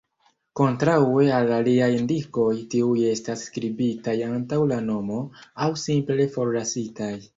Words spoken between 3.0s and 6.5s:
estas skribitaj antaŭ la nomo, aŭ simple